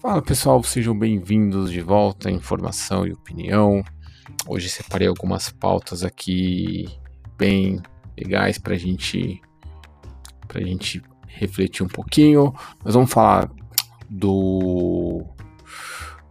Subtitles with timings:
[0.00, 3.84] Fala pessoal, sejam bem-vindos de volta Informação e Opinião.
[4.48, 6.88] Hoje separei algumas pautas aqui
[7.36, 7.82] bem
[8.16, 9.42] legais para gente,
[10.54, 12.54] a gente refletir um pouquinho.
[12.82, 13.50] Nós vamos falar
[14.08, 15.22] do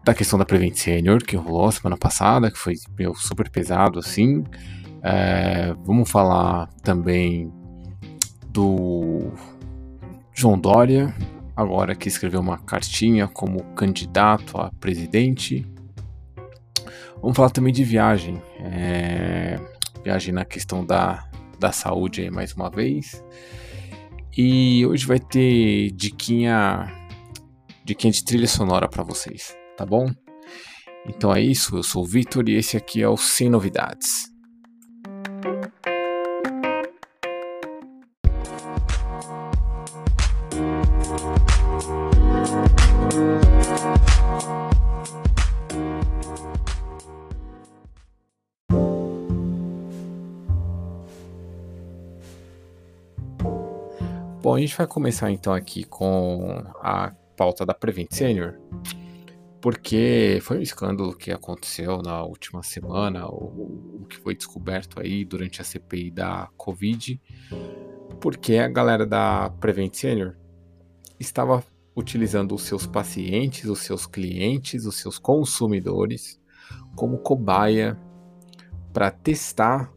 [0.03, 4.43] da questão da Prevent Senior que rolou semana passada, que foi meu, super pesado assim.
[5.03, 7.53] É, vamos falar também
[8.47, 9.31] do
[10.33, 11.13] João Dória,
[11.59, 15.67] agora que escreveu uma cartinha como candidato a presidente.
[17.21, 18.41] Vamos falar também de viagem.
[18.61, 19.59] É,
[20.01, 23.21] viagem na questão da, da saúde aí mais uma vez.
[24.37, 26.87] E hoje vai ter diquinha,
[27.83, 30.09] diquinha de trilha sonora para vocês, tá bom?
[31.05, 34.28] Então é isso, eu sou o Vitor e esse aqui é o Sem Novidades.
[54.69, 58.59] Gente vai começar então aqui com a pauta da Prevent Senior,
[59.59, 65.25] porque foi um escândalo que aconteceu na última semana, o, o que foi descoberto aí
[65.25, 67.19] durante a CPI da Covid,
[68.21, 70.35] porque a galera da Prevent Senior
[71.19, 71.63] estava
[71.95, 76.39] utilizando os seus pacientes, os seus clientes, os seus consumidores
[76.95, 77.99] como cobaia
[78.93, 79.91] para testar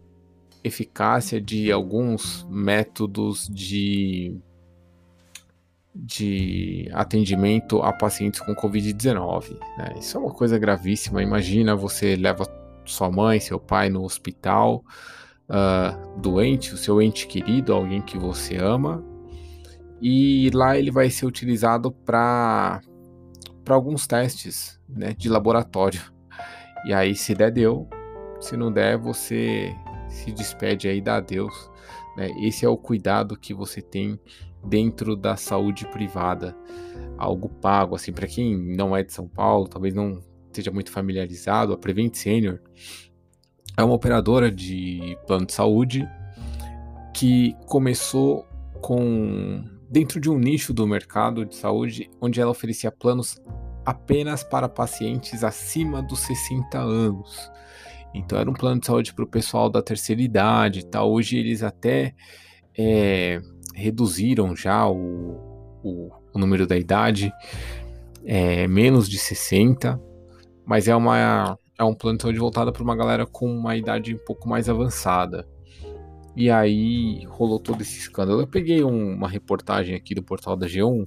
[0.65, 4.41] eficácia de alguns métodos de,
[5.95, 9.59] de atendimento a pacientes com Covid-19.
[9.77, 9.95] Né?
[9.99, 11.23] Isso é uma coisa gravíssima.
[11.23, 12.47] Imagina você leva
[12.85, 14.85] sua mãe, seu pai no hospital,
[15.49, 19.05] uh, doente, o seu ente querido, alguém que você ama,
[20.01, 22.81] e lá ele vai ser utilizado para
[23.69, 26.01] alguns testes né, de laboratório.
[26.85, 27.89] E aí, se der, deu.
[28.41, 29.73] Se não der, você
[30.09, 31.71] se despede aí, dá adeus.
[32.17, 32.29] Né?
[32.41, 34.19] Esse é o cuidado que você tem
[34.65, 36.57] dentro da saúde privada,
[37.19, 37.95] algo pago.
[37.95, 42.15] Assim, para quem não é de São Paulo, talvez não esteja muito familiarizado, a Prevent
[42.15, 42.61] Senior
[43.77, 46.09] é uma operadora de plano de saúde
[47.15, 48.47] que começou
[48.81, 53.41] com dentro de um nicho do mercado de saúde onde ela oferecia planos
[53.85, 57.51] apenas para pacientes acima dos 60 anos.
[58.15, 61.11] Então era um plano de saúde para o pessoal da terceira idade tal.
[61.11, 62.15] Hoje eles até
[62.77, 63.41] é,
[63.75, 67.33] reduziram já o, o, o, número da idade,
[68.25, 70.01] é, menos de 60,
[70.65, 74.15] mas é, uma, é um plano de saúde voltado para uma galera com uma idade
[74.15, 75.47] um pouco mais avançada.
[76.35, 78.41] E aí rolou todo esse escândalo.
[78.41, 81.07] Eu peguei um, uma reportagem aqui do portal da G1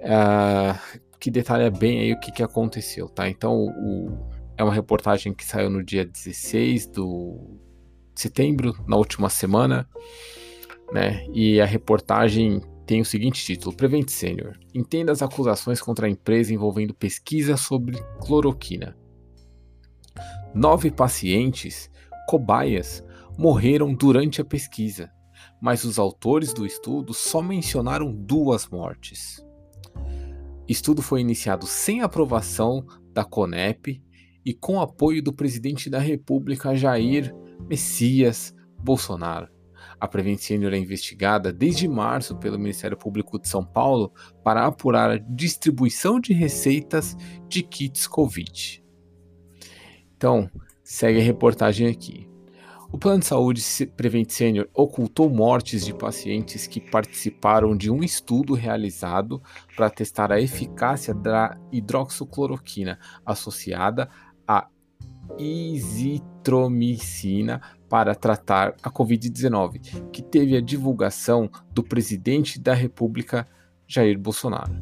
[0.00, 3.28] uh, que detalha bem aí o que, que aconteceu, tá?
[3.28, 4.10] Então o,
[4.56, 7.58] é uma reportagem que saiu no dia 16 do
[8.14, 9.88] setembro, na última semana,
[10.92, 11.26] né?
[11.32, 14.58] E a reportagem tem o seguinte título: Prevent Senior.
[14.74, 18.96] Entenda as acusações contra a empresa envolvendo pesquisa sobre cloroquina.
[20.54, 21.88] Nove pacientes,
[22.28, 23.04] cobaias,
[23.38, 25.10] morreram durante a pesquisa,
[25.60, 29.44] mas os autores do estudo só mencionaram duas mortes.
[30.68, 34.02] Estudo foi iniciado sem aprovação da CONEP
[34.44, 37.34] e com apoio do presidente da República Jair
[37.68, 39.59] Messias Bolsonaro.
[40.00, 44.10] A Prevent Senior é investigada desde março pelo Ministério Público de São Paulo
[44.42, 47.14] para apurar a distribuição de receitas
[47.46, 48.82] de kits Covid.
[50.16, 50.50] Então,
[50.82, 52.30] segue a reportagem aqui.
[52.92, 53.62] O plano de saúde
[53.96, 59.40] Prevent Senior ocultou mortes de pacientes que participaram de um estudo realizado
[59.76, 64.10] para testar a eficácia da hidroxicloroquina associada
[64.46, 64.66] a
[65.38, 73.46] izitromicina para tratar a Covid-19, que teve a divulgação do presidente da República,
[73.86, 74.72] Jair Bolsonaro.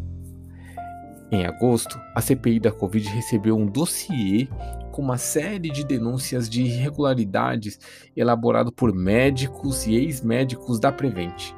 [1.33, 4.47] Em agosto, a CPI da Covid recebeu um dossiê
[4.93, 7.81] com uma série de denúncias de irregularidades
[8.15, 11.55] elaborado por médicos e ex-médicos da Prevent.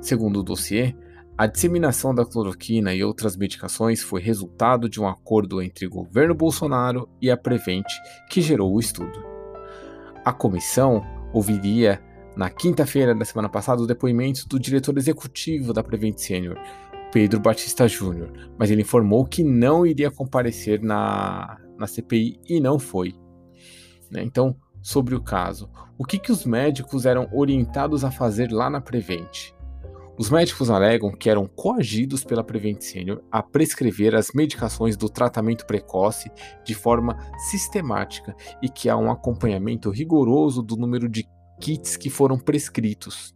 [0.00, 0.94] Segundo o dossiê,
[1.36, 6.34] a disseminação da cloroquina e outras medicações foi resultado de um acordo entre o governo
[6.34, 7.86] Bolsonaro e a Prevent
[8.30, 9.31] que gerou o estudo.
[10.24, 12.00] A comissão ouviria
[12.36, 16.56] na quinta-feira da semana passada o depoimento do diretor executivo da Prevent Senior,
[17.12, 22.78] Pedro Batista Júnior, mas ele informou que não iria comparecer na, na CPI e não
[22.78, 23.14] foi.
[24.10, 24.22] Né?
[24.22, 28.80] Então, sobre o caso, o que, que os médicos eram orientados a fazer lá na
[28.80, 29.52] Prevent?
[30.22, 35.66] Os médicos alegam que eram coagidos pela Prevent Senior a prescrever as medicações do tratamento
[35.66, 36.30] precoce
[36.64, 37.18] de forma
[37.50, 38.32] sistemática
[38.62, 41.26] e que há um acompanhamento rigoroso do número de
[41.60, 43.34] kits que foram prescritos.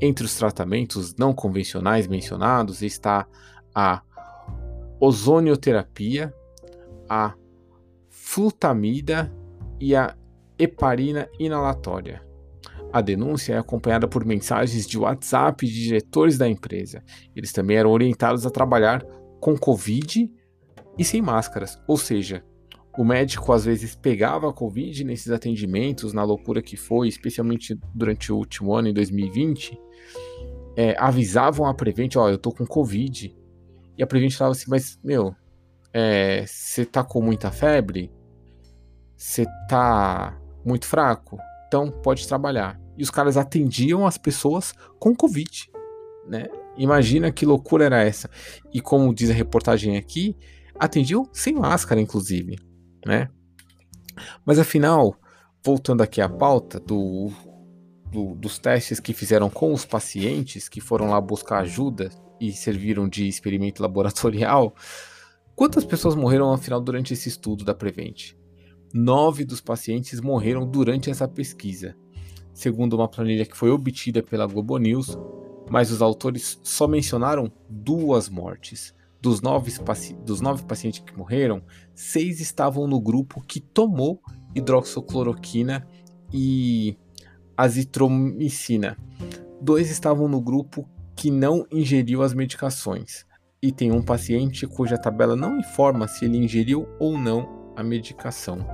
[0.00, 3.26] Entre os tratamentos não convencionais mencionados está
[3.74, 4.00] a
[4.98, 6.32] ozonioterapia,
[7.06, 7.34] a
[8.08, 9.30] flutamida
[9.78, 10.16] e a
[10.58, 12.26] heparina inalatória.
[12.92, 17.02] A denúncia é acompanhada por mensagens de WhatsApp de diretores da empresa.
[17.36, 19.04] Eles também eram orientados a trabalhar
[19.40, 20.30] com Covid
[20.96, 22.42] e sem máscaras, ou seja,
[22.98, 28.32] o médico às vezes pegava a Covid nesses atendimentos, na loucura que foi, especialmente durante
[28.32, 29.78] o último ano, em 2020,
[30.76, 33.36] é, avisavam a Prevent, ó, eu tô com Covid.
[33.96, 35.32] E a Prevent falava assim, mas, meu,
[36.44, 38.10] você é, tá com muita febre?
[39.16, 41.38] Você tá muito fraco?
[41.68, 42.80] Então pode trabalhar.
[42.96, 45.70] E os caras atendiam as pessoas com Covid,
[46.26, 46.46] né?
[46.76, 48.28] Imagina que loucura era essa.
[48.72, 50.36] E como diz a reportagem aqui,
[50.78, 52.58] atendiam sem máscara, inclusive,
[53.04, 53.28] né?
[54.44, 55.14] Mas afinal,
[55.64, 57.30] voltando aqui à pauta do,
[58.10, 62.10] do, dos testes que fizeram com os pacientes que foram lá buscar ajuda
[62.40, 64.74] e serviram de experimento laboratorial,
[65.54, 68.34] quantas pessoas morreram afinal durante esse estudo da Prevent?
[68.92, 71.96] Nove dos pacientes morreram durante essa pesquisa,
[72.52, 75.18] segundo uma planilha que foi obtida pela Globo News,
[75.70, 78.96] mas os autores só mencionaram duas mortes.
[79.20, 79.72] Dos nove,
[80.24, 81.60] dos nove pacientes que morreram,
[81.92, 84.22] seis estavam no grupo que tomou
[84.54, 85.86] hidroxocloroquina
[86.32, 86.96] e
[87.56, 88.96] azitromicina.
[89.60, 93.26] Dois estavam no grupo que não ingeriu as medicações.
[93.60, 98.66] E tem um paciente cuja tabela não informa se ele ingeriu ou não a medicação.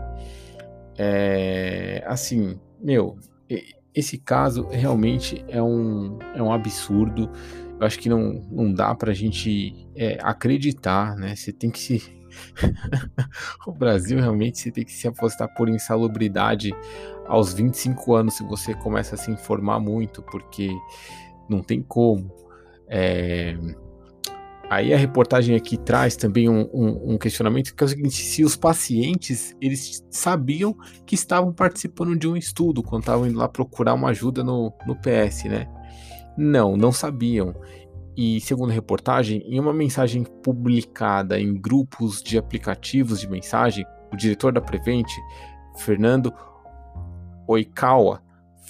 [0.97, 3.19] É, assim, meu,
[3.95, 7.31] esse caso realmente é um, é um absurdo.
[7.79, 11.37] Eu acho que não, não dá pra gente é, acreditar, né?
[11.37, 12.03] Você tem que se.
[13.67, 16.75] o Brasil realmente você tem que se apostar por insalubridade
[17.27, 20.71] aos 25 anos se você começa a se informar muito, porque
[21.47, 22.35] não tem como.
[22.89, 23.55] É,
[24.71, 28.45] Aí a reportagem aqui traz também um, um, um, questionamento que é o seguinte: se
[28.45, 30.75] os pacientes eles sabiam
[31.07, 34.97] que estavam participando de um estudo quando estavam indo lá procurar uma ajuda no, no
[34.97, 35.69] PS, né?
[36.37, 37.55] Não, não sabiam.
[38.17, 44.17] E segundo a reportagem, em uma mensagem publicada em grupos de aplicativos de mensagem, o
[44.17, 45.09] diretor da Prevent,
[45.77, 46.33] Fernando
[47.49, 48.24] Oikawa,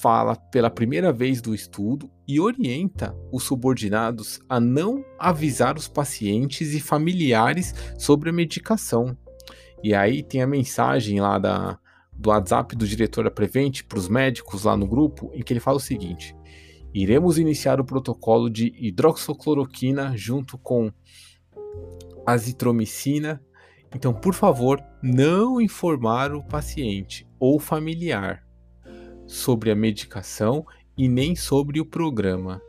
[0.05, 6.75] fala pela primeira vez do estudo e orienta os subordinados a não avisar os pacientes
[6.75, 9.17] e familiares sobre a medicação.
[9.83, 11.79] E aí tem a mensagem lá da,
[12.13, 15.61] do WhatsApp do diretor da Prevent para os médicos lá no grupo, em que ele
[15.61, 16.37] fala o seguinte:
[16.93, 20.93] iremos iniciar o protocolo de hidroxocloroquina junto com
[22.27, 23.43] azitromicina.
[23.95, 28.44] Então, por favor, não informar o paciente ou familiar
[29.27, 30.67] sobre a medicação
[30.97, 32.61] e nem sobre o programa.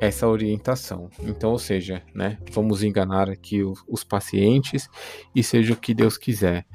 [0.00, 1.08] Essa orientação.
[1.20, 4.88] Então, ou seja, né, vamos enganar aqui os, os pacientes
[5.34, 6.66] e seja o que Deus quiser.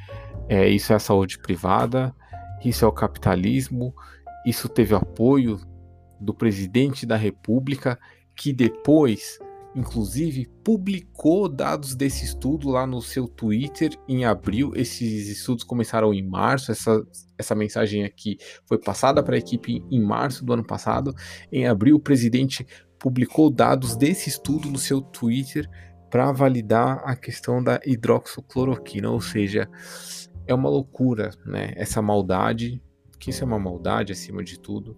[0.48, 2.16] É, isso é a saúde privada,
[2.64, 3.94] isso é o capitalismo,
[4.46, 5.60] isso teve apoio
[6.20, 8.00] do presidente da República,
[8.34, 9.40] que depois
[9.76, 14.72] inclusive, publicou dados desse estudo lá no seu Twitter em abril.
[14.76, 16.72] Esses estudos começaram em março.
[16.72, 17.06] Essa,
[17.38, 21.14] essa mensagem aqui foi passada para a equipe em março do ano passado.
[21.52, 22.66] Em abril, o presidente
[22.98, 25.70] publicou dados desse estudo no seu Twitter
[26.10, 29.70] para validar a questão da hidroxicloroquina, ou seja,
[30.46, 31.74] é uma loucura, né?
[31.76, 32.82] Essa maldade,
[33.20, 34.98] que isso é uma maldade acima de tudo,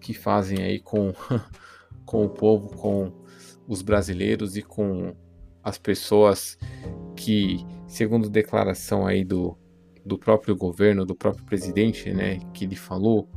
[0.00, 1.12] que fazem aí com,
[2.04, 3.23] com o povo, com
[3.66, 5.14] os brasileiros e com
[5.62, 6.58] as pessoas
[7.16, 9.56] que, segundo declaração aí do,
[10.04, 13.28] do próprio governo, do próprio presidente, né, que ele falou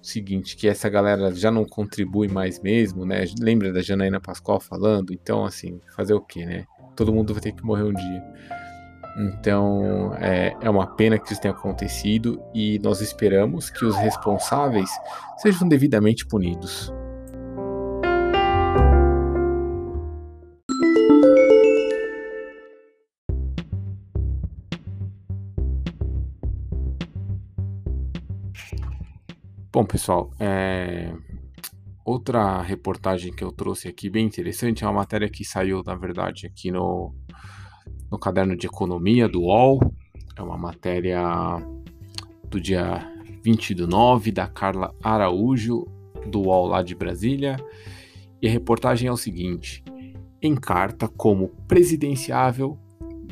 [0.00, 3.24] o seguinte, que essa galera já não contribui mais mesmo, né?
[3.40, 5.12] Lembra da Janaína Pascoal falando?
[5.12, 6.64] Então, assim, fazer o quê, né?
[6.96, 8.22] Todo mundo vai ter que morrer um dia.
[9.18, 14.88] Então, é, é uma pena que isso tenha acontecido e nós esperamos que os responsáveis
[15.38, 16.92] sejam devidamente punidos.
[29.78, 31.14] Bom, pessoal, é...
[32.04, 36.48] outra reportagem que eu trouxe aqui bem interessante é uma matéria que saiu, na verdade,
[36.48, 37.14] aqui no,
[38.10, 39.78] no caderno de economia do UOL.
[40.36, 41.22] É uma matéria
[42.50, 43.08] do dia
[43.44, 45.86] 20 do 9, da Carla Araújo,
[46.26, 47.56] do UOL lá de Brasília.
[48.42, 49.84] E a reportagem é o seguinte:
[50.42, 52.76] em carta como presidenciável,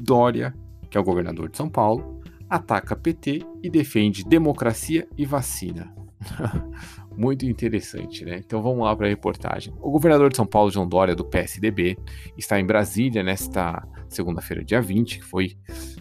[0.00, 0.54] Dória,
[0.88, 6.05] que é o governador de São Paulo, ataca PT e defende democracia e vacina.
[7.16, 8.42] Muito interessante, né?
[8.44, 9.72] Então vamos lá para a reportagem.
[9.80, 11.96] O governador de São Paulo, João Dória, do PSDB,
[12.36, 15.56] está em Brasília nesta segunda-feira, dia 20, que foi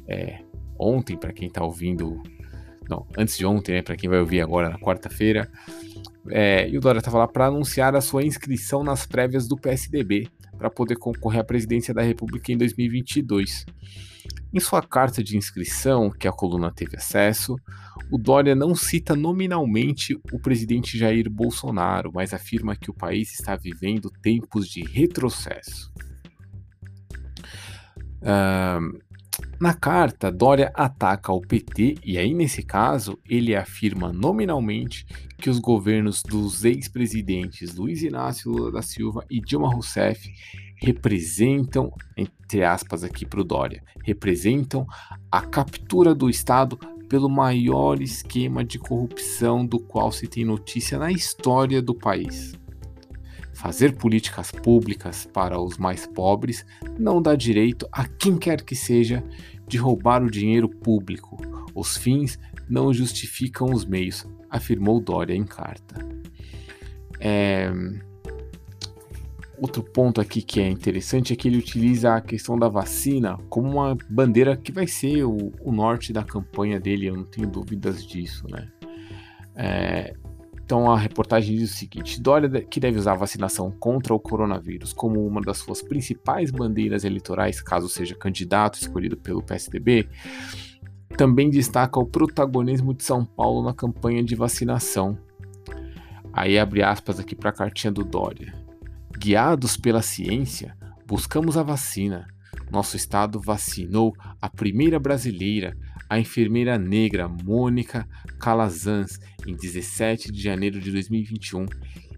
[0.07, 0.39] é,
[0.79, 2.21] ontem, para quem está ouvindo.
[2.89, 3.81] Não, antes de ontem, né?
[3.81, 5.49] Para quem vai ouvir agora na quarta-feira.
[6.29, 10.27] É, e o Dória estava lá para anunciar a sua inscrição nas prévias do PSDB
[10.57, 13.65] para poder concorrer à presidência da República em 2022.
[14.55, 17.57] Em sua carta de inscrição, que a coluna teve acesso,
[18.09, 23.57] o Dória não cita nominalmente o presidente Jair Bolsonaro, mas afirma que o país está
[23.57, 25.91] vivendo tempos de retrocesso.
[28.21, 28.97] Uh,
[29.59, 35.05] na carta, Dória ataca o PT e aí, nesse caso, ele afirma nominalmente
[35.37, 40.31] que os governos dos ex-presidentes Luiz Inácio Lula da Silva e Dilma Rousseff
[40.85, 44.85] representam, entre aspas aqui para o Dória, representam
[45.31, 46.77] a captura do Estado
[47.09, 52.53] pelo maior esquema de corrupção do qual se tem notícia na história do país.
[53.55, 56.63] Fazer políticas públicas para os mais pobres
[56.99, 59.23] não dá direito a quem quer que seja
[59.67, 61.37] de roubar o dinheiro público.
[61.73, 62.37] Os fins
[62.69, 66.07] não justificam os meios, afirmou Dória em carta.
[67.19, 67.71] É...
[69.57, 73.69] Outro ponto aqui que é interessante é que ele utiliza a questão da vacina como
[73.69, 78.05] uma bandeira que vai ser o, o norte da campanha dele, eu não tenho dúvidas
[78.05, 78.69] disso, né?
[79.55, 80.13] É,
[80.65, 84.91] então a reportagem diz o seguinte: Dória, que deve usar a vacinação contra o coronavírus
[84.91, 90.09] como uma das suas principais bandeiras eleitorais, caso seja candidato escolhido pelo PSDB,
[91.15, 95.17] também destaca o protagonismo de São Paulo na campanha de vacinação.
[96.33, 98.64] Aí abre aspas aqui para a cartinha do Dória.
[99.25, 100.77] Guiados pela ciência,
[101.07, 102.27] buscamos a vacina.
[102.69, 105.75] Nosso estado vacinou a primeira brasileira,
[106.07, 108.07] a enfermeira negra Mônica
[108.39, 111.65] Calazans, em 17 de janeiro de 2021,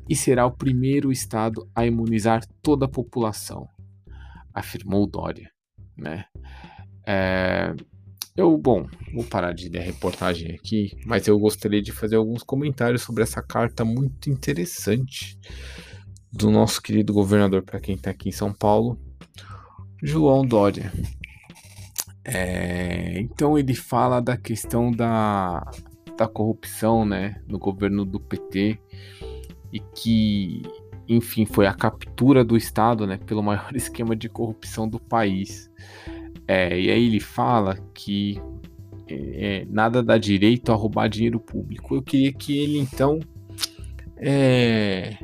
[0.10, 3.70] e será o primeiro estado a imunizar toda a população,
[4.54, 5.50] afirmou Dória.
[5.98, 6.26] Né?
[7.08, 7.74] É,
[8.36, 12.44] eu, bom, vou parar de ler a reportagem aqui, mas eu gostaria de fazer alguns
[12.44, 15.40] comentários sobre essa carta muito interessante
[16.32, 19.00] do nosso querido governador, para quem está aqui em São Paulo,
[20.02, 20.92] João Dória.
[22.24, 25.66] É, então ele fala da questão da,
[26.18, 28.78] da corrupção né, no governo do PT
[29.72, 30.62] e que,
[31.08, 35.72] enfim, foi a captura do Estado né, pelo maior esquema de corrupção do país.
[36.48, 38.42] É, e aí ele fala que
[39.08, 41.96] é, nada dá direito a roubar dinheiro público.
[41.96, 43.20] Eu queria que ele então
[44.18, 45.18] é,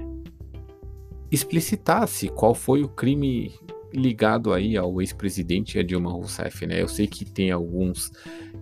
[1.34, 3.52] explicitasse qual foi o crime
[3.92, 6.82] ligado aí ao ex-presidente Dilma Rousseff, né?
[6.82, 8.12] Eu sei que tem alguns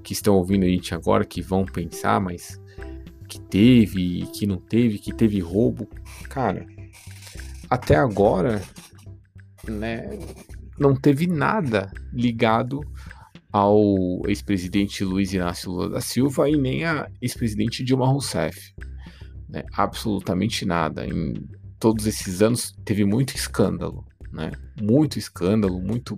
[0.04, 2.60] que estão ouvindo a gente agora que vão pensar, mas
[3.28, 5.88] que teve, que não teve, que teve roubo.
[6.30, 6.66] Cara,
[7.70, 8.62] até agora,
[9.68, 10.18] né,
[10.78, 12.82] não teve nada ligado
[13.52, 18.74] ao ex-presidente Luiz Inácio Lula da Silva e nem a ex-presidente Dilma Rousseff.
[19.50, 19.64] Né?
[19.74, 21.06] Absolutamente nada.
[21.06, 21.34] Em
[21.82, 24.52] todos esses anos teve muito escândalo, né?
[24.80, 26.18] Muito escândalo, muito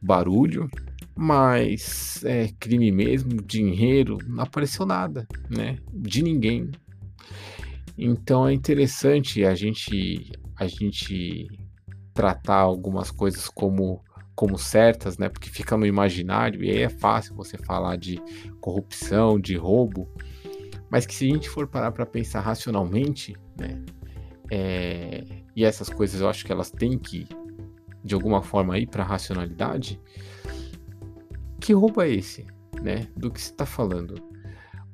[0.00, 0.70] barulho,
[1.16, 5.78] mas é crime mesmo, dinheiro, não apareceu nada, né?
[5.92, 6.70] De ninguém.
[7.98, 11.48] Então é interessante a gente a gente
[12.14, 14.00] tratar algumas coisas como
[14.34, 15.28] como certas, né?
[15.28, 18.22] Porque fica no imaginário e aí é fácil você falar de
[18.60, 20.08] corrupção, de roubo,
[20.88, 23.82] mas que se a gente for parar para pensar racionalmente, né?
[24.54, 25.24] É,
[25.56, 27.26] e essas coisas eu acho que elas têm que,
[28.04, 29.98] de alguma forma, ir para a racionalidade.
[31.58, 32.46] Que roubo é esse,
[32.82, 33.08] né?
[33.16, 34.22] Do que você está falando?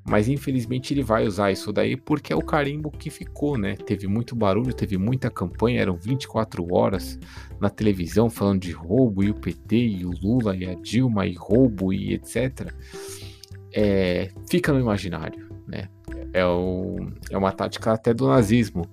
[0.08, 3.74] Mas infelizmente ele vai usar isso daí porque é o carimbo que ficou, né?
[3.74, 7.18] Teve muito barulho, teve muita campanha, eram 24 horas
[7.60, 11.34] na televisão falando de roubo e o PT e o Lula e a Dilma e
[11.34, 12.72] roubo e etc.
[13.74, 15.88] É, fica no imaginário, né?
[16.32, 16.96] É, o,
[17.28, 18.86] é uma tática até do nazismo,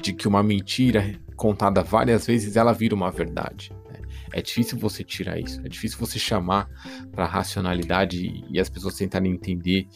[0.00, 3.72] de que uma mentira contada várias vezes ela vira uma verdade.
[3.90, 4.00] Né?
[4.32, 6.68] É difícil você tirar isso, é difícil você chamar
[7.12, 9.86] para racionalidade e as pessoas tentarem entender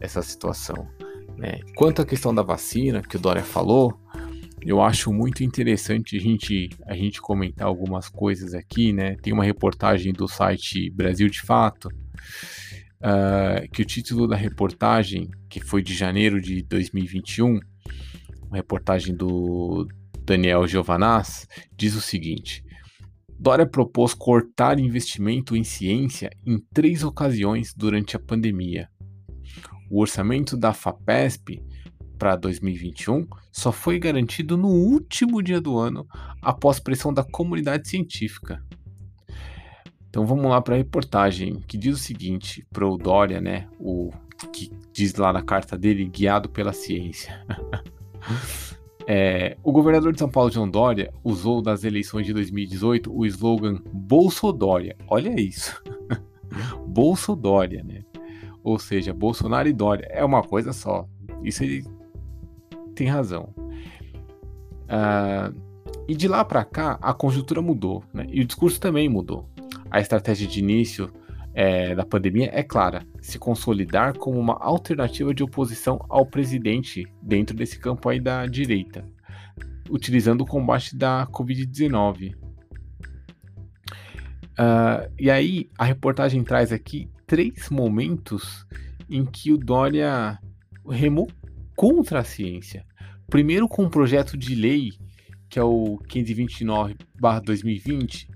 [0.00, 0.88] essa situação.
[1.36, 1.60] Né?
[1.74, 3.98] Quanto à questão da vacina que o Dória falou,
[4.62, 9.14] eu acho muito interessante a gente, a gente comentar algumas coisas aqui, né?
[9.22, 15.60] Tem uma reportagem do site Brasil de Fato, uh, que o título da reportagem, que
[15.60, 17.60] foi de janeiro de 2021, uma
[18.56, 19.86] reportagem do,
[20.26, 21.46] Daniel Giovanaz,
[21.76, 22.64] diz o seguinte:
[23.38, 28.88] Dória propôs cortar investimento em ciência em três ocasiões durante a pandemia.
[29.88, 31.62] O orçamento da FAPESP
[32.18, 36.04] para 2021 só foi garantido no último dia do ano,
[36.42, 38.60] após pressão da comunidade científica.
[40.08, 44.10] Então vamos lá para a reportagem que diz o seguinte para o Dória, né, o
[44.52, 47.44] que diz lá na carta dele, guiado pela ciência.
[49.08, 53.80] É, o governador de São Paulo, João Dória, usou nas eleições de 2018 o slogan
[53.92, 54.96] Bolsodória.
[55.06, 55.80] Olha isso.
[56.84, 58.02] Bolsodória, né?
[58.64, 60.08] Ou seja, Bolsonaro e Dória.
[60.10, 61.08] É uma coisa só.
[61.44, 61.84] Isso ele
[62.96, 63.54] tem razão.
[64.86, 65.54] Uh,
[66.08, 68.26] e de lá para cá, a conjuntura mudou, né?
[68.28, 69.48] E o discurso também mudou.
[69.88, 71.12] A estratégia de início
[71.54, 77.54] é, da pandemia é clara: se consolidar como uma alternativa de oposição ao presidente dentro
[77.56, 79.04] desse campo aí da direita,
[79.90, 82.34] utilizando o combate da Covid-19.
[82.34, 82.36] Uh,
[84.58, 88.64] ah, e aí, a reportagem traz aqui três momentos
[89.10, 90.38] em que o Dória
[90.88, 91.28] remou
[91.74, 92.86] contra a ciência.
[93.28, 94.92] Primeiro, com um projeto de lei,
[95.48, 98.28] que é o 529-2020,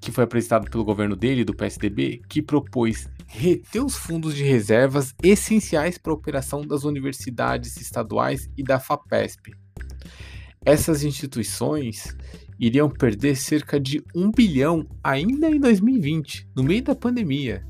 [0.00, 5.12] que foi apresentado pelo governo dele, do PSDB, que propôs reter os fundos de reservas
[5.20, 9.52] essenciais para a operação das universidades estaduais e da FAPESP.
[10.64, 12.16] Essas instituições
[12.60, 17.66] iriam perder cerca de um bilhão ainda em 2020, no meio da pandemia,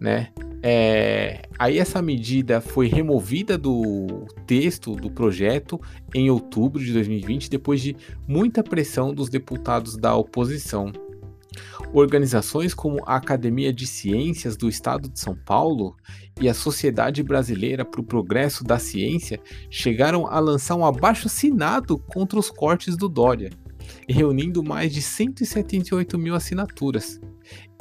[0.00, 0.32] né?
[0.62, 5.80] É, aí essa medida foi removida do texto do projeto
[6.14, 7.94] em outubro de 2020, depois de
[8.26, 10.90] muita pressão dos deputados da oposição.
[11.92, 15.96] Organizações como a Academia de Ciências do Estado de São Paulo
[16.40, 22.38] e a Sociedade Brasileira para o Progresso da Ciência chegaram a lançar um abaixo-assinado contra
[22.38, 23.50] os cortes do Dória,
[24.08, 27.20] reunindo mais de 178 mil assinaturas.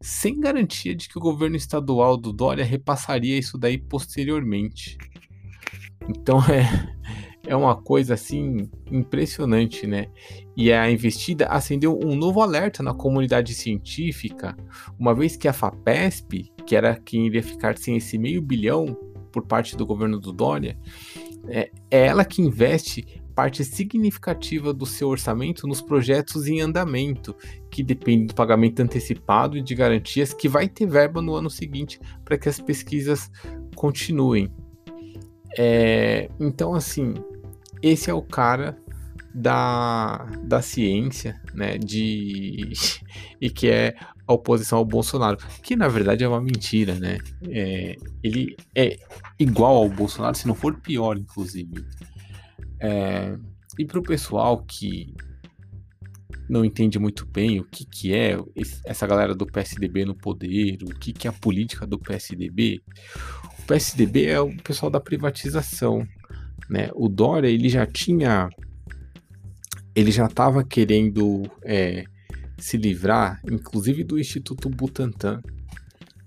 [0.00, 4.96] sem garantia de que o governo estadual do Dória repassaria isso daí posteriormente.
[6.08, 6.89] Então é,
[7.50, 10.06] é uma coisa assim impressionante, né?
[10.56, 14.56] E a investida acendeu um novo alerta na comunidade científica,
[14.96, 18.96] uma vez que a FAPESP, que era quem iria ficar sem esse meio bilhão
[19.32, 20.78] por parte do governo do Dória,
[21.48, 27.34] é, é ela que investe parte significativa do seu orçamento nos projetos em andamento,
[27.68, 31.98] que depende do pagamento antecipado e de garantias que vai ter verba no ano seguinte
[32.24, 33.28] para que as pesquisas
[33.74, 34.48] continuem.
[35.58, 37.14] É, então, assim,
[37.82, 38.76] esse é o cara
[39.34, 42.72] da, da ciência, né, de
[43.40, 43.94] e que é
[44.26, 47.18] a oposição ao Bolsonaro, que na verdade é uma mentira, né?
[47.48, 48.96] É, ele é
[49.38, 51.84] igual ao Bolsonaro, se não for pior, inclusive.
[52.80, 53.36] É,
[53.76, 55.12] e para o pessoal que
[56.48, 58.36] não entende muito bem o que, que é
[58.84, 62.82] essa galera do PSDB no poder, o que, que é a política do PSDB,
[63.60, 66.06] o PSDB é o pessoal da privatização,
[66.68, 66.90] né?
[66.94, 68.48] O Dória ele já tinha,
[69.94, 72.04] ele já estava querendo é,
[72.58, 75.40] se livrar, inclusive do Instituto Butantan,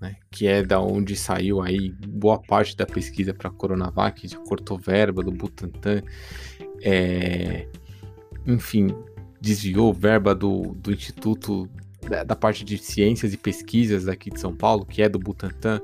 [0.01, 0.15] né?
[0.31, 5.23] que é da onde saiu aí boa parte da pesquisa para Coronavac, já cortou verba
[5.23, 6.01] do Butantan,
[6.81, 7.67] é,
[8.45, 8.87] enfim,
[9.39, 11.69] desviou verba do, do Instituto
[12.25, 15.81] da parte de ciências e pesquisas aqui de São Paulo, que é do Butantan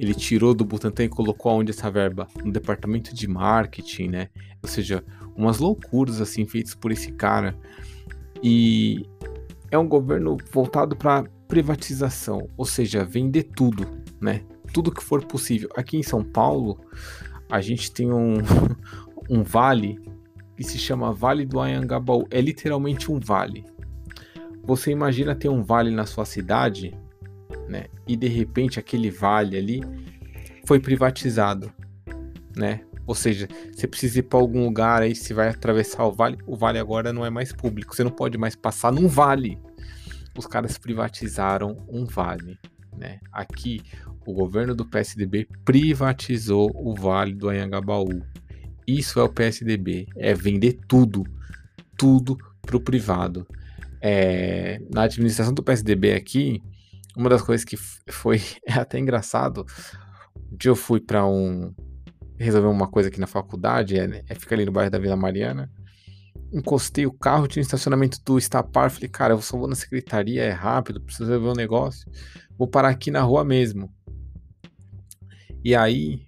[0.00, 2.26] ele tirou do Butantan e colocou aonde essa verba?
[2.42, 4.28] No departamento de marketing, né?
[4.62, 5.04] Ou seja,
[5.36, 7.54] umas loucuras assim feitas por esse cara.
[8.42, 9.06] E
[9.70, 13.86] é um governo voltado para privatização, ou seja, vender tudo,
[14.18, 14.42] né?
[14.72, 15.68] Tudo que for possível.
[15.76, 16.80] Aqui em São Paulo,
[17.50, 18.36] a gente tem um,
[19.28, 20.00] um vale
[20.56, 22.26] que se chama Vale do Anhangabaú.
[22.30, 23.66] É literalmente um vale.
[24.62, 26.96] Você imagina ter um vale na sua cidade,
[27.68, 27.86] né?
[28.06, 29.80] E de repente aquele vale ali
[30.66, 31.72] foi privatizado,
[32.56, 32.82] né?
[33.06, 36.56] Ou seja, você precisa ir para algum lugar aí, você vai atravessar o vale, o
[36.56, 39.58] vale agora não é mais público, você não pode mais passar num vale.
[40.38, 42.58] Os caras privatizaram um vale,
[42.96, 43.18] né?
[43.32, 43.82] Aqui
[44.30, 48.22] o governo do PSDB privatizou o Vale do Anhangabaú.
[48.86, 51.24] Isso é o PSDB, é vender tudo,
[51.96, 53.46] tudo para o privado.
[54.00, 56.62] É, na administração do PSDB aqui,
[57.16, 59.66] uma das coisas que foi é até engraçado,
[60.50, 61.74] um dia eu fui para um
[62.38, 65.70] resolver uma coisa aqui na faculdade, é, é fica ali no bairro da Vila Mariana.
[66.52, 70.42] Encostei o carro, tinha um estacionamento do Estapar, falei, cara, eu só vou na secretaria,
[70.42, 72.10] é rápido, preciso resolver um negócio.
[72.56, 73.92] Vou parar aqui na rua mesmo.
[75.62, 76.26] E aí,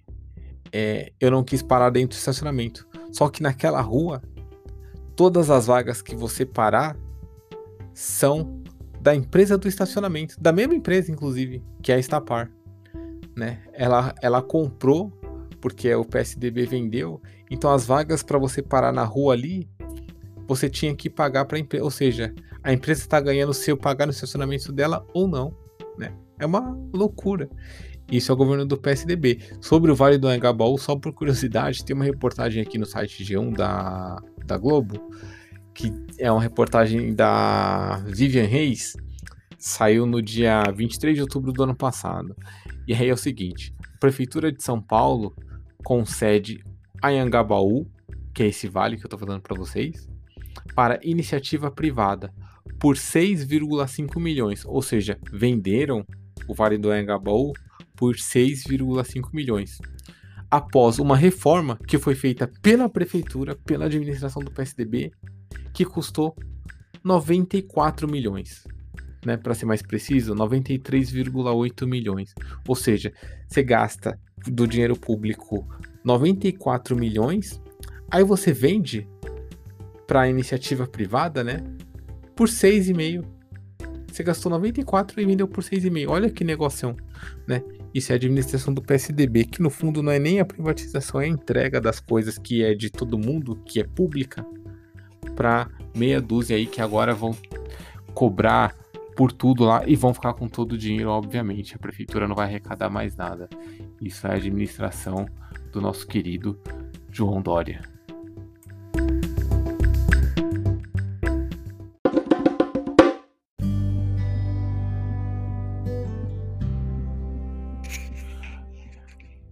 [0.71, 2.87] é, eu não quis parar dentro do estacionamento.
[3.11, 4.21] Só que naquela rua,
[5.15, 6.95] todas as vagas que você parar
[7.93, 8.63] são
[9.03, 12.49] da empresa do estacionamento, da mesma empresa, inclusive, que é a Estapar.
[13.35, 13.59] Né?
[13.73, 15.11] Ela, ela comprou,
[15.59, 19.69] porque o PSDB vendeu, então as vagas para você parar na rua ali,
[20.47, 21.83] você tinha que pagar para a empresa.
[21.83, 25.53] Ou seja, a empresa está ganhando se eu pagar no estacionamento dela ou não.
[25.97, 26.15] Né?
[26.39, 27.49] É uma loucura.
[28.09, 29.39] Isso é o governo do PSDB.
[29.59, 33.53] Sobre o Vale do Anhangabaú, só por curiosidade, tem uma reportagem aqui no site G1
[33.53, 35.11] da, da Globo,
[35.73, 38.93] que é uma reportagem da Vivian Reis,
[39.57, 42.35] saiu no dia 23 de outubro do ano passado.
[42.87, 45.35] E aí é o seguinte: a Prefeitura de São Paulo
[45.83, 46.63] concede
[47.01, 47.87] Anhangabaú,
[48.33, 50.07] que é esse vale que eu tô falando para vocês,
[50.75, 52.33] para iniciativa privada
[52.79, 56.05] por 6,5 milhões, ou seja, venderam
[56.47, 57.53] o Vale do Anhangabaú
[57.95, 59.77] por 6,5 milhões.
[60.49, 65.11] Após uma reforma que foi feita pela prefeitura, pela administração do PSDB,
[65.73, 66.35] que custou
[67.03, 68.63] 94 milhões.
[69.25, 72.35] Né, para ser mais preciso, 93,8 milhões.
[72.67, 73.13] Ou seja,
[73.47, 75.65] você gasta do dinheiro público
[76.03, 77.61] 94 milhões,
[78.11, 79.07] aí você vende
[80.05, 81.63] para a iniciativa privada, né,
[82.35, 83.23] por 6,5.
[84.11, 86.09] Você gastou 94 e vendeu por 6,5.
[86.09, 86.95] Olha que negócio,
[87.47, 87.63] né?
[87.93, 91.25] Isso é a administração do PSDB, que no fundo não é nem a privatização, é
[91.25, 94.45] a entrega das coisas que é de todo mundo, que é pública,
[95.31, 97.35] para meia dúzia aí que agora vão
[98.13, 98.75] cobrar
[99.15, 101.75] por tudo lá e vão ficar com todo o dinheiro, obviamente.
[101.75, 103.49] A prefeitura não vai arrecadar mais nada.
[104.01, 105.27] Isso é a administração
[105.71, 106.59] do nosso querido
[107.09, 107.81] João Dória.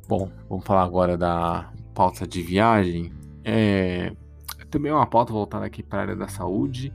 [0.07, 3.13] Bom, vamos falar agora da pauta de viagem.
[3.45, 4.11] É,
[4.71, 6.91] também é uma pauta voltada aqui para a área da saúde.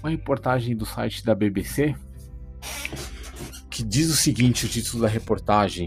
[0.00, 1.94] Uma reportagem do site da BBC
[3.78, 5.86] que diz o seguinte: o título da reportagem.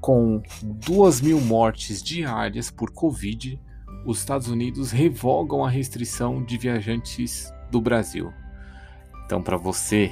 [0.00, 3.60] Com 2 mil mortes diárias por Covid,
[4.04, 8.32] os Estados Unidos revogam a restrição de viajantes do Brasil.
[9.24, 10.10] Então, para você,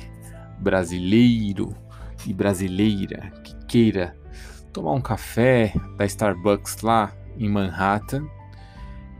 [0.61, 1.74] brasileiro
[2.24, 4.16] e brasileira que queira
[4.72, 8.29] tomar um café da Starbucks lá em Manhattan,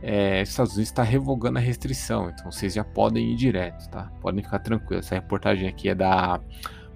[0.01, 4.11] é, os Estados Unidos está revogando a restrição, então vocês já podem ir direto, tá?
[4.19, 5.05] Podem ficar tranquilos.
[5.05, 6.39] Essa reportagem aqui é da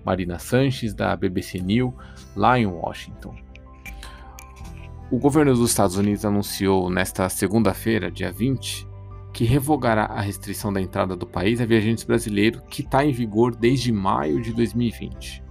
[0.03, 1.93] Marina Sanches, da BBC News,
[2.35, 3.35] lá em Washington.
[5.11, 8.87] O governo dos Estados Unidos anunciou nesta segunda-feira, dia 20,
[9.31, 13.55] que revogará a restrição da entrada do país a viajantes brasileiros que está em vigor
[13.55, 15.43] desde maio de 2020.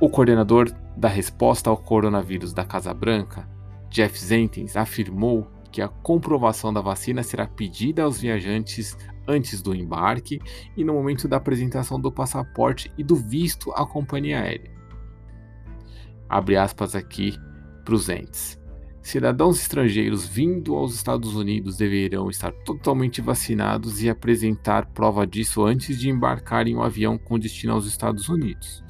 [0.00, 3.46] O coordenador da resposta ao coronavírus da Casa Branca,
[3.90, 10.40] Jeff Zentens, afirmou que a comprovação da vacina será pedida aos viajantes antes do embarque
[10.76, 14.70] e no momento da apresentação do passaporte e do visto à companhia aérea.
[16.28, 17.36] Abre aspas aqui
[17.84, 18.58] para os entes.
[19.02, 25.98] Cidadãos estrangeiros vindo aos Estados Unidos deverão estar totalmente vacinados e apresentar prova disso antes
[25.98, 28.84] de embarcar em um avião com destino aos Estados Unidos.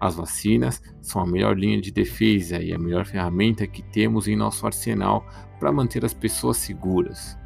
[0.00, 4.36] As vacinas são a melhor linha de defesa e a melhor ferramenta que temos em
[4.36, 5.26] nosso arsenal
[5.58, 7.36] para manter as pessoas seguras.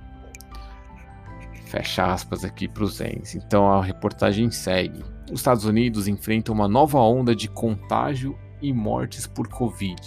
[1.67, 3.37] Fecha aspas aqui para os Ents.
[3.37, 5.05] Então a reportagem segue.
[5.31, 10.01] Os Estados Unidos enfrentam uma nova onda de contágio e mortes por Covid,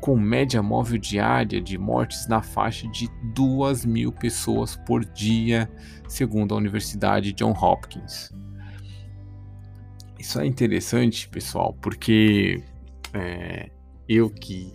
[0.00, 5.70] com média móvel diária de mortes na faixa de 2 mil pessoas por dia,
[6.08, 8.32] segundo a Universidade John Hopkins.
[10.24, 12.62] Isso é interessante, pessoal, porque
[13.12, 13.68] é,
[14.08, 14.72] eu que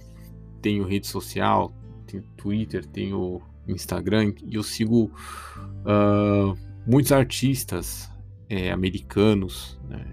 [0.61, 1.73] tenho rede social,
[2.05, 8.11] tenho Twitter, tenho Instagram e eu sigo uh, muitos artistas
[8.47, 10.05] é, americanos, né?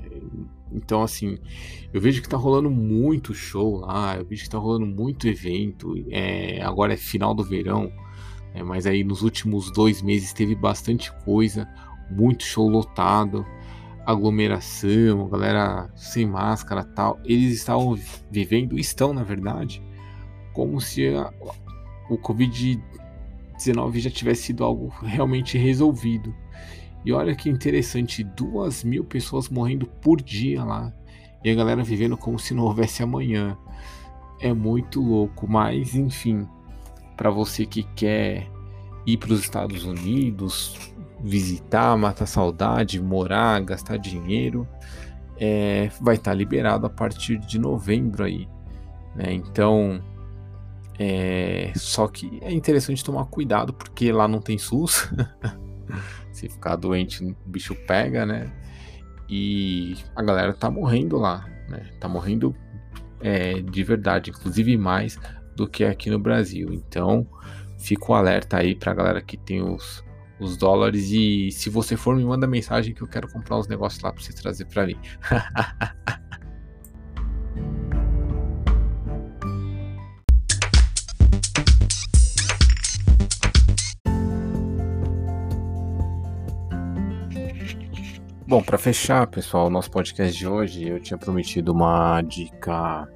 [0.72, 1.37] Então, assim,
[1.92, 6.03] eu vejo que tá rolando muito show lá, eu vejo que tá rolando muito evento.
[6.11, 7.92] É, agora é final do verão,
[8.55, 11.68] é, mas aí nos últimos dois meses teve bastante coisa,
[12.11, 13.44] muito show lotado,
[14.07, 17.19] aglomeração, galera sem máscara tal.
[17.25, 17.99] Eles estavam
[18.31, 19.83] vivendo, estão na verdade,
[20.53, 21.33] como se a,
[22.09, 26.33] o Covid-19 já tivesse sido algo realmente resolvido.
[27.05, 30.92] E olha que interessante, duas mil pessoas morrendo por dia lá.
[31.45, 33.59] E a galera vivendo como se não houvesse amanhã.
[34.40, 36.47] É muito louco, mas enfim,
[37.16, 38.51] para você que quer
[39.07, 40.77] ir para os Estados Unidos,
[41.20, 44.66] visitar, matar saudade, morar, gastar dinheiro,
[45.38, 48.48] é, vai estar tá liberado a partir de novembro aí.
[49.14, 49.33] Né?
[49.33, 50.02] Então,
[50.98, 55.11] é, só que é interessante tomar cuidado porque lá não tem SUS.
[56.33, 58.52] Se ficar doente, o bicho pega, né?
[59.29, 61.90] E a galera tá morrendo lá, né?
[61.98, 62.55] Tá morrendo
[63.20, 65.18] é, de verdade, inclusive mais
[65.55, 66.68] do que aqui no Brasil.
[66.72, 67.26] Então,
[67.79, 70.05] fico alerta aí pra galera que tem os,
[70.38, 71.11] os dólares.
[71.11, 74.22] E se você for, me manda mensagem que eu quero comprar uns negócios lá pra
[74.22, 74.99] você trazer pra mim.
[88.49, 93.09] Bom, para fechar, pessoal, o nosso podcast de hoje, eu tinha prometido uma dica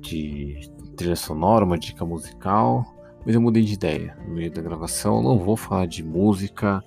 [0.00, 0.60] de
[0.96, 2.95] trilha sonora, uma dica musical,
[3.26, 5.20] mas eu mudei de ideia no meio da gravação.
[5.20, 6.80] Não vou falar de música,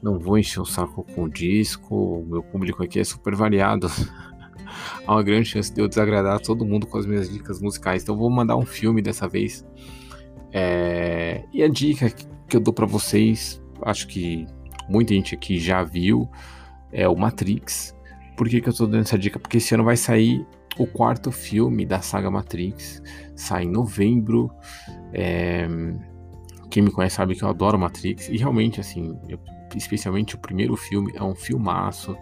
[0.00, 2.20] não vou encher o saco com disco.
[2.20, 3.88] O meu público aqui é super variado.
[5.04, 8.04] Há uma grande chance de eu desagradar todo mundo com as minhas dicas musicais.
[8.04, 9.66] Então, vou mandar um filme dessa vez.
[10.52, 11.42] É...
[11.52, 14.46] E a dica que eu dou para vocês, acho que
[14.88, 16.30] muita gente aqui já viu
[16.92, 17.96] é o Matrix.
[18.36, 19.40] Por que, que eu tô dando essa dica?
[19.40, 20.46] Porque esse ano vai sair
[20.78, 23.02] o quarto filme da saga Matrix.
[23.34, 24.52] Sai em novembro.
[25.12, 25.68] É...
[26.70, 28.28] Quem me conhece sabe que eu adoro Matrix.
[28.28, 29.38] E realmente, assim, eu,
[29.74, 32.16] especialmente o primeiro filme, é um filmaço.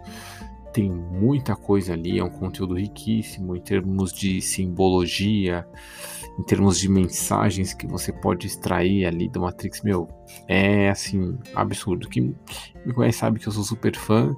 [0.73, 5.67] Tem muita coisa ali, é um conteúdo riquíssimo em termos de simbologia,
[6.39, 10.07] em termos de mensagens que você pode extrair ali do Matrix, meu,
[10.47, 12.07] é assim, absurdo.
[12.07, 12.35] Quem
[12.85, 14.35] me conhece sabe que eu sou super fã.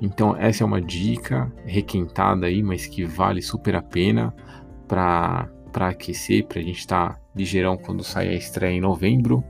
[0.00, 4.34] Então, essa é uma dica requentada aí, mas que vale super a pena
[4.88, 5.48] para
[5.80, 9.44] aquecer, para a gente estar tá ligeirão quando sair a estreia em novembro.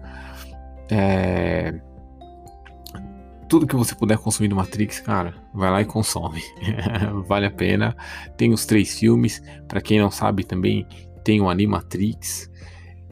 [0.90, 1.80] É...
[3.48, 6.42] Tudo que você puder consumir do Matrix, cara, vai lá e consome.
[7.26, 7.94] vale a pena.
[8.36, 9.42] Tem os três filmes.
[9.68, 10.86] Para quem não sabe também,
[11.22, 12.50] tem o Animatrix.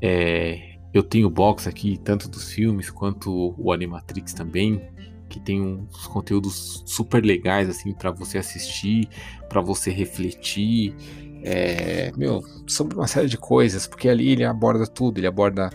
[0.00, 4.82] É, eu tenho box aqui, tanto dos filmes quanto o Animatrix também,
[5.28, 9.08] que tem uns conteúdos super legais assim para você assistir,
[9.48, 10.94] para você refletir,
[11.42, 15.70] é, meu, sobre uma série de coisas, porque ali ele aborda tudo, ele aborda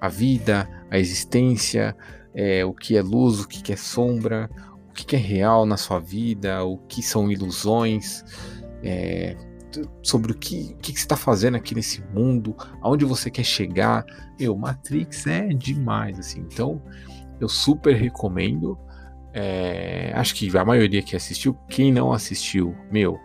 [0.00, 1.96] a vida, a existência,
[2.34, 4.50] é, o que é luz, o que é sombra,
[4.88, 8.24] o que é real na sua vida, o que são ilusões,
[8.82, 9.36] é,
[10.02, 14.04] sobre o que, o que você está fazendo aqui nesse mundo, aonde você quer chegar.
[14.38, 16.40] Meu, Matrix é demais, assim.
[16.40, 16.82] Então,
[17.40, 18.78] eu super recomendo.
[19.34, 23.18] É, acho que a maioria que assistiu, quem não assistiu, meu,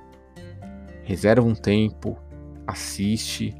[1.07, 2.17] reserva um tempo,
[2.67, 3.55] assiste,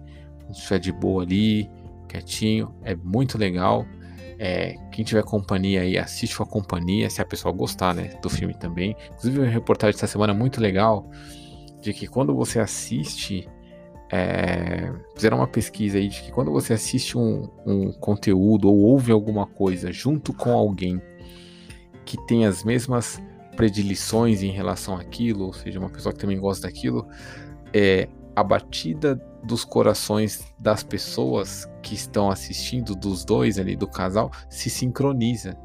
[0.52, 1.70] estiver de boa ali,
[2.10, 3.86] quietinho, é muito legal.
[4.38, 8.30] É, quem tiver companhia aí, assiste com a companhia, se a pessoa gostar, né, do
[8.30, 8.96] filme também.
[9.12, 11.10] Inclusive, uma reportagem essa semana muito legal
[11.82, 13.48] de que quando você assiste,
[14.12, 19.14] é, fizeram uma pesquisa aí de que quando você assiste um, um conteúdo ou ouve
[19.14, 21.02] alguma coisa junto com alguém
[22.04, 23.22] que tem as mesmas
[23.58, 27.06] predileções em relação àquilo, ou seja, uma pessoa que também gosta daquilo,
[27.74, 34.32] é, a batida dos corações das pessoas que estão assistindo, dos dois ali, do casal,
[34.48, 35.58] se sincroniza.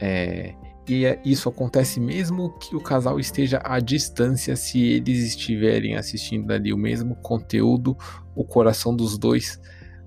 [0.00, 0.54] É,
[0.88, 6.50] e é, isso acontece mesmo que o casal esteja à distância, se eles estiverem assistindo
[6.52, 7.96] ali o mesmo conteúdo,
[8.34, 9.60] o coração dos dois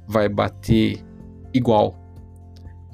[0.07, 1.03] vai bater
[1.53, 2.04] igual.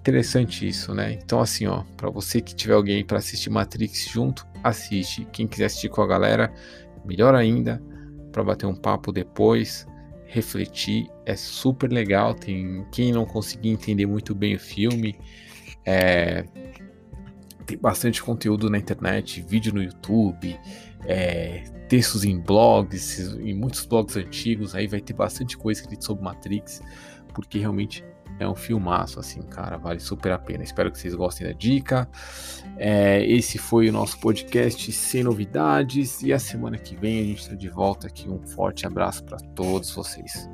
[0.01, 1.13] Interessante isso, né?
[1.13, 5.27] Então assim, ó, para você que tiver alguém para assistir Matrix junto, assiste.
[5.31, 6.51] Quem quiser assistir com a galera,
[7.05, 7.79] melhor ainda,
[8.31, 9.85] para bater um papo depois,
[10.25, 12.33] refletir, é super legal.
[12.33, 15.15] Tem quem não conseguir entender muito bem o filme,
[15.85, 16.45] é,
[17.67, 20.59] tem bastante conteúdo na internet, vídeo no YouTube,
[21.05, 26.23] é, textos em blogs, em muitos blogs antigos, aí vai ter bastante coisa escrita sobre
[26.23, 26.81] Matrix,
[27.35, 28.03] porque realmente
[28.41, 30.63] É um filmaço, assim, cara, vale super a pena.
[30.63, 32.09] Espero que vocês gostem da dica.
[32.75, 36.23] É, esse foi o nosso podcast sem novidades.
[36.23, 38.27] E a semana que vem a gente está de volta aqui.
[38.27, 40.49] Um forte abraço para todos vocês.